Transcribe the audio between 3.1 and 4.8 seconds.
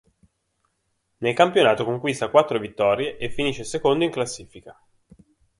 e finisce secondo in classifica.